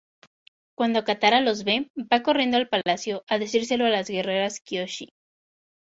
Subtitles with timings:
[0.75, 5.09] Cuando Katara los ve, va corriendo al palacio a decírselo a las guerreras Kyoshi.